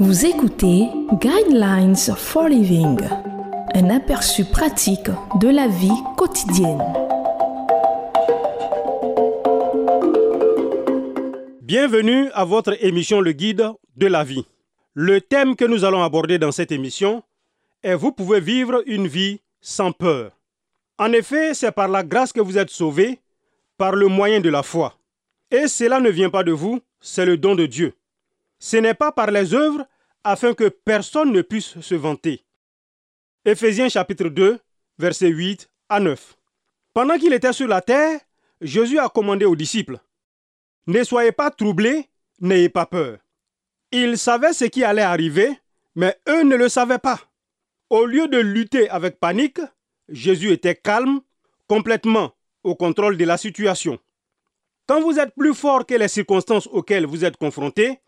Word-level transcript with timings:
Vous 0.00 0.26
écoutez 0.26 0.88
Guidelines 1.20 1.94
for 2.16 2.48
Living, 2.48 2.98
un 3.74 3.90
aperçu 3.90 4.44
pratique 4.44 5.08
de 5.40 5.48
la 5.48 5.68
vie 5.68 6.02
quotidienne. 6.16 6.82
Bienvenue 11.62 12.28
à 12.34 12.44
votre 12.44 12.76
émission 12.84 13.20
Le 13.20 13.30
Guide 13.30 13.70
de 13.96 14.06
la 14.08 14.24
vie. 14.24 14.44
Le 14.94 15.20
thème 15.20 15.54
que 15.54 15.64
nous 15.64 15.84
allons 15.84 16.02
aborder 16.02 16.38
dans 16.38 16.50
cette 16.50 16.72
émission 16.72 17.22
est 17.84 17.94
Vous 17.94 18.10
pouvez 18.10 18.40
vivre 18.40 18.82
une 18.86 19.06
vie 19.06 19.42
sans 19.60 19.92
peur. 19.92 20.32
En 20.98 21.12
effet, 21.12 21.54
c'est 21.54 21.70
par 21.70 21.86
la 21.86 22.02
grâce 22.02 22.32
que 22.32 22.40
vous 22.40 22.58
êtes 22.58 22.70
sauvés, 22.70 23.20
par 23.78 23.94
le 23.94 24.08
moyen 24.08 24.40
de 24.40 24.50
la 24.50 24.64
foi. 24.64 24.94
Et 25.52 25.68
cela 25.68 26.00
ne 26.00 26.10
vient 26.10 26.30
pas 26.30 26.42
de 26.42 26.50
vous, 26.52 26.80
c'est 27.00 27.26
le 27.26 27.36
don 27.36 27.54
de 27.54 27.66
Dieu. 27.66 27.94
Ce 28.58 28.76
n'est 28.76 28.94
pas 28.94 29.12
par 29.12 29.30
les 29.30 29.54
œuvres 29.54 29.86
afin 30.22 30.54
que 30.54 30.68
personne 30.68 31.32
ne 31.32 31.42
puisse 31.42 31.80
se 31.80 31.94
vanter. 31.94 32.44
Éphésiens 33.44 33.88
chapitre 33.88 34.28
2, 34.28 34.58
versets 34.98 35.28
8 35.28 35.70
à 35.88 36.00
9. 36.00 36.36
Pendant 36.94 37.18
qu'il 37.18 37.32
était 37.32 37.52
sur 37.52 37.68
la 37.68 37.82
terre, 37.82 38.20
Jésus 38.60 38.98
a 38.98 39.08
commandé 39.08 39.44
aux 39.44 39.56
disciples 39.56 39.98
Ne 40.86 41.04
soyez 41.04 41.32
pas 41.32 41.50
troublés, 41.50 42.08
n'ayez 42.40 42.68
pas 42.68 42.86
peur. 42.86 43.18
Il 43.90 44.16
savait 44.16 44.52
ce 44.52 44.64
qui 44.64 44.82
allait 44.82 45.02
arriver, 45.02 45.58
mais 45.94 46.16
eux 46.28 46.42
ne 46.42 46.56
le 46.56 46.68
savaient 46.68 46.98
pas. 46.98 47.20
Au 47.90 48.06
lieu 48.06 48.28
de 48.28 48.38
lutter 48.38 48.88
avec 48.88 49.20
panique, 49.20 49.60
Jésus 50.08 50.50
était 50.52 50.74
calme, 50.74 51.20
complètement 51.68 52.32
au 52.62 52.74
contrôle 52.74 53.16
de 53.16 53.24
la 53.24 53.36
situation. 53.36 53.98
Quand 54.86 55.00
vous 55.00 55.18
êtes 55.18 55.34
plus 55.34 55.54
fort 55.54 55.86
que 55.86 55.94
les 55.94 56.08
circonstances 56.08 56.66
auxquelles 56.66 57.06
vous 57.06 57.24
êtes 57.24 57.36
confrontés, 57.36 58.00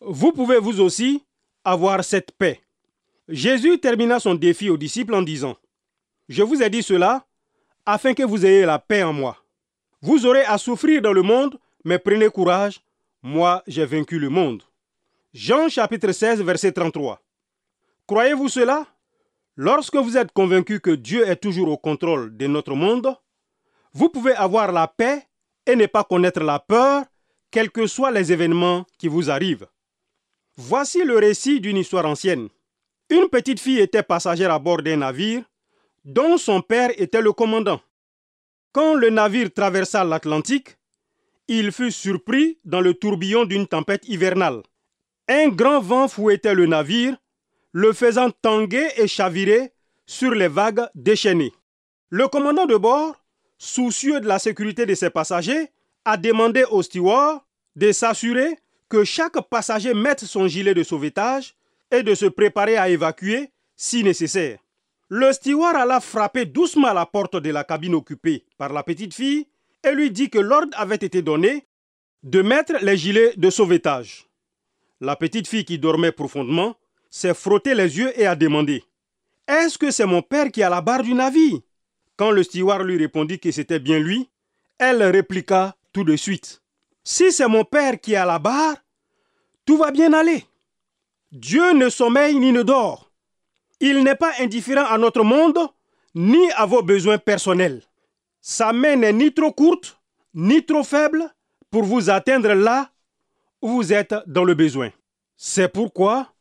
vous 0.00 0.32
pouvez 0.32 0.58
vous 0.58 0.80
aussi 0.80 1.24
avoir 1.64 2.02
cette 2.04 2.32
paix. 2.32 2.60
Jésus 3.28 3.78
termina 3.78 4.18
son 4.18 4.34
défi 4.34 4.70
aux 4.70 4.76
disciples 4.76 5.14
en 5.14 5.22
disant, 5.22 5.56
Je 6.28 6.42
vous 6.42 6.62
ai 6.62 6.70
dit 6.70 6.82
cela 6.82 7.26
afin 7.86 8.14
que 8.14 8.22
vous 8.22 8.44
ayez 8.44 8.64
la 8.64 8.78
paix 8.78 9.02
en 9.02 9.12
moi. 9.12 9.36
Vous 10.02 10.26
aurez 10.26 10.44
à 10.44 10.58
souffrir 10.58 11.02
dans 11.02 11.12
le 11.12 11.22
monde, 11.22 11.58
mais 11.84 11.98
prenez 11.98 12.28
courage, 12.28 12.80
moi 13.22 13.62
j'ai 13.66 13.84
vaincu 13.84 14.18
le 14.18 14.30
monde. 14.30 14.62
Jean 15.32 15.68
chapitre 15.68 16.12
16 16.12 16.42
verset 16.42 16.72
33. 16.72 17.20
Croyez-vous 18.06 18.48
cela? 18.48 18.86
Lorsque 19.56 19.96
vous 19.96 20.16
êtes 20.16 20.32
convaincu 20.32 20.80
que 20.80 20.90
Dieu 20.90 21.28
est 21.28 21.36
toujours 21.36 21.68
au 21.68 21.76
contrôle 21.76 22.36
de 22.36 22.46
notre 22.46 22.74
monde, 22.74 23.14
vous 23.92 24.08
pouvez 24.08 24.34
avoir 24.34 24.72
la 24.72 24.88
paix 24.88 25.26
et 25.66 25.76
ne 25.76 25.86
pas 25.86 26.04
connaître 26.04 26.40
la 26.40 26.58
peur, 26.58 27.04
quels 27.50 27.70
que 27.70 27.86
soient 27.86 28.10
les 28.10 28.32
événements 28.32 28.86
qui 28.98 29.08
vous 29.08 29.30
arrivent. 29.30 29.66
Voici 30.62 31.04
le 31.04 31.16
récit 31.16 31.58
d'une 31.58 31.78
histoire 31.78 32.04
ancienne. 32.04 32.50
Une 33.08 33.30
petite 33.30 33.58
fille 33.58 33.78
était 33.78 34.02
passagère 34.02 34.52
à 34.52 34.58
bord 34.58 34.82
d'un 34.82 34.98
navire 34.98 35.42
dont 36.04 36.36
son 36.36 36.60
père 36.60 36.90
était 36.98 37.22
le 37.22 37.32
commandant. 37.32 37.80
Quand 38.70 38.92
le 38.92 39.08
navire 39.08 39.50
traversa 39.54 40.04
l'Atlantique, 40.04 40.76
il 41.48 41.72
fut 41.72 41.90
surpris 41.90 42.58
dans 42.66 42.82
le 42.82 42.92
tourbillon 42.92 43.46
d'une 43.46 43.66
tempête 43.66 44.06
hivernale. 44.06 44.62
Un 45.28 45.48
grand 45.48 45.80
vent 45.80 46.08
fouettait 46.08 46.54
le 46.54 46.66
navire, 46.66 47.16
le 47.72 47.94
faisant 47.94 48.30
tanguer 48.30 48.86
et 48.98 49.08
chavirer 49.08 49.72
sur 50.04 50.32
les 50.32 50.48
vagues 50.48 50.86
déchaînées. 50.94 51.54
Le 52.10 52.28
commandant 52.28 52.66
de 52.66 52.76
bord, 52.76 53.16
soucieux 53.56 54.20
de 54.20 54.28
la 54.28 54.38
sécurité 54.38 54.84
de 54.84 54.94
ses 54.94 55.08
passagers, 55.08 55.68
a 56.04 56.18
demandé 56.18 56.64
au 56.70 56.82
steward 56.82 57.40
de 57.76 57.92
s'assurer 57.92 58.58
que 58.90 59.04
chaque 59.04 59.40
passager 59.48 59.94
mette 59.94 60.24
son 60.24 60.48
gilet 60.48 60.74
de 60.74 60.82
sauvetage 60.82 61.54
et 61.90 62.02
de 62.02 62.14
se 62.14 62.26
préparer 62.26 62.76
à 62.76 62.90
évacuer 62.90 63.50
si 63.76 64.04
nécessaire. 64.04 64.58
Le 65.08 65.32
steward 65.32 65.76
alla 65.76 66.00
frapper 66.00 66.44
doucement 66.44 66.88
à 66.88 66.94
la 66.94 67.06
porte 67.06 67.36
de 67.36 67.50
la 67.50 67.64
cabine 67.64 67.94
occupée 67.94 68.44
par 68.58 68.72
la 68.72 68.82
petite 68.82 69.14
fille 69.14 69.46
et 69.82 69.92
lui 69.92 70.10
dit 70.10 70.28
que 70.28 70.38
l'ordre 70.38 70.76
avait 70.78 70.96
été 70.96 71.22
donné 71.22 71.66
de 72.22 72.42
mettre 72.42 72.74
les 72.82 72.96
gilets 72.96 73.32
de 73.36 73.48
sauvetage. 73.48 74.26
La 75.00 75.16
petite 75.16 75.48
fille 75.48 75.64
qui 75.64 75.78
dormait 75.78 76.12
profondément 76.12 76.76
s'est 77.08 77.34
frottée 77.34 77.74
les 77.74 77.96
yeux 77.96 78.12
et 78.20 78.26
a 78.26 78.36
demandé 78.36 78.84
Est-ce 79.48 79.78
que 79.78 79.90
c'est 79.90 80.04
mon 80.04 80.20
père 80.20 80.50
qui 80.50 80.62
à 80.62 80.68
la 80.68 80.80
barre 80.80 81.02
du 81.02 81.14
navire? 81.14 81.60
Quand 82.16 82.30
le 82.30 82.42
steward 82.42 82.82
lui 82.82 82.98
répondit 82.98 83.38
que 83.38 83.50
c'était 83.50 83.78
bien 83.78 83.98
lui, 83.98 84.28
elle 84.78 85.02
répliqua 85.02 85.76
tout 85.92 86.04
de 86.04 86.16
suite 86.16 86.59
Si 87.04 87.32
c'est 87.32 87.48
mon 87.48 87.64
père 87.64 88.00
qui 88.00 88.12
est 88.12 88.16
à 88.16 88.26
la 88.26 88.38
barre, 88.38 88.76
tout 89.64 89.76
va 89.76 89.90
bien 89.90 90.12
aller. 90.12 90.44
Dieu 91.32 91.72
ne 91.72 91.88
sommeille 91.88 92.38
ni 92.38 92.52
ne 92.52 92.62
dort. 92.62 93.10
Il 93.80 94.02
n'est 94.02 94.16
pas 94.16 94.32
indifférent 94.40 94.84
à 94.84 94.98
notre 94.98 95.22
monde 95.22 95.58
ni 96.14 96.50
à 96.52 96.66
vos 96.66 96.82
besoins 96.82 97.18
personnels. 97.18 97.82
Sa 98.40 98.72
main 98.72 98.96
n'est 98.96 99.12
ni 99.12 99.32
trop 99.32 99.52
courte 99.52 99.98
ni 100.34 100.64
trop 100.64 100.84
faible 100.84 101.28
pour 101.70 101.82
vous 101.84 102.10
atteindre 102.10 102.52
là 102.52 102.90
où 103.62 103.68
vous 103.68 103.92
êtes 103.92 104.14
dans 104.26 104.44
le 104.44 104.54
besoin. 104.54 104.90
C'est 105.36 105.68
pourquoi 105.72 106.32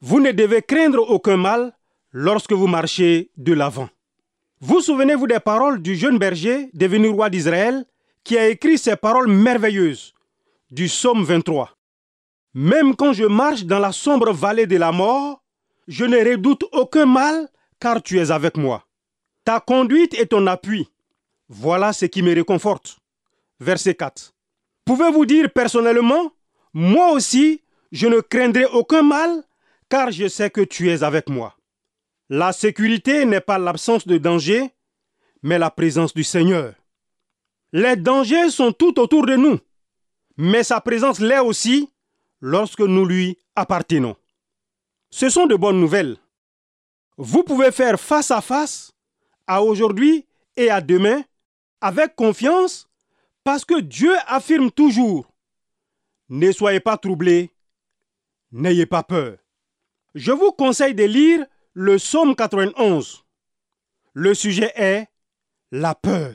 vous 0.00 0.20
ne 0.20 0.32
devez 0.32 0.62
craindre 0.62 1.08
aucun 1.10 1.36
mal 1.36 1.72
lorsque 2.12 2.52
vous 2.52 2.66
marchez 2.66 3.30
de 3.36 3.52
l'avant. 3.52 3.88
Vous 4.60 4.80
souvenez-vous 4.80 5.26
des 5.26 5.40
paroles 5.40 5.82
du 5.82 5.94
jeune 5.96 6.18
berger 6.18 6.70
devenu 6.72 7.08
roi 7.08 7.30
d'Israël 7.30 7.84
qui 8.26 8.36
a 8.36 8.48
écrit 8.48 8.76
ces 8.76 8.96
paroles 8.96 9.28
merveilleuses 9.28 10.12
du 10.72 10.86
psaume 10.86 11.22
23. 11.22 11.70
Même 12.54 12.96
quand 12.96 13.12
je 13.12 13.24
marche 13.24 13.62
dans 13.62 13.78
la 13.78 13.92
sombre 13.92 14.32
vallée 14.32 14.66
de 14.66 14.76
la 14.76 14.90
mort, 14.90 15.44
je 15.86 16.04
ne 16.04 16.18
redoute 16.18 16.64
aucun 16.72 17.06
mal 17.06 17.48
car 17.78 18.02
tu 18.02 18.18
es 18.18 18.32
avec 18.32 18.56
moi. 18.56 18.84
Ta 19.44 19.60
conduite 19.60 20.14
et 20.14 20.26
ton 20.26 20.44
appui, 20.48 20.88
voilà 21.48 21.92
ce 21.92 22.06
qui 22.06 22.20
me 22.20 22.34
réconforte. 22.34 22.98
Verset 23.60 23.94
4. 23.94 24.34
Pouvez-vous 24.84 25.24
dire 25.24 25.52
personnellement, 25.52 26.32
moi 26.74 27.12
aussi, 27.12 27.62
je 27.92 28.08
ne 28.08 28.18
craindrai 28.18 28.64
aucun 28.64 29.02
mal 29.02 29.44
car 29.88 30.10
je 30.10 30.26
sais 30.26 30.50
que 30.50 30.62
tu 30.62 30.90
es 30.90 31.04
avec 31.04 31.28
moi. 31.28 31.56
La 32.28 32.52
sécurité 32.52 33.24
n'est 33.24 33.40
pas 33.40 33.58
l'absence 33.58 34.04
de 34.04 34.18
danger, 34.18 34.72
mais 35.44 35.60
la 35.60 35.70
présence 35.70 36.12
du 36.12 36.24
Seigneur. 36.24 36.74
Les 37.72 37.96
dangers 37.96 38.50
sont 38.50 38.72
tout 38.72 38.98
autour 39.00 39.26
de 39.26 39.36
nous, 39.36 39.58
mais 40.36 40.62
sa 40.62 40.80
présence 40.80 41.18
l'est 41.18 41.40
aussi 41.40 41.90
lorsque 42.40 42.80
nous 42.80 43.04
lui 43.04 43.38
appartenons. 43.54 44.16
Ce 45.10 45.28
sont 45.28 45.46
de 45.46 45.56
bonnes 45.56 45.80
nouvelles. 45.80 46.16
Vous 47.16 47.42
pouvez 47.42 47.72
faire 47.72 47.98
face 47.98 48.30
à 48.30 48.40
face 48.40 48.92
à 49.46 49.62
aujourd'hui 49.62 50.26
et 50.56 50.70
à 50.70 50.80
demain 50.80 51.22
avec 51.80 52.14
confiance 52.14 52.88
parce 53.44 53.64
que 53.64 53.80
Dieu 53.80 54.12
affirme 54.26 54.70
toujours 54.70 55.32
Ne 56.28 56.52
soyez 56.52 56.80
pas 56.80 56.96
troublés, 56.96 57.52
n'ayez 58.52 58.86
pas 58.86 59.02
peur. 59.02 59.38
Je 60.14 60.32
vous 60.32 60.52
conseille 60.52 60.94
de 60.94 61.04
lire 61.04 61.46
le 61.72 61.96
psaume 61.96 62.34
91. 62.34 63.24
Le 64.14 64.34
sujet 64.34 64.72
est 64.76 65.06
la 65.70 65.94
peur. 65.94 66.34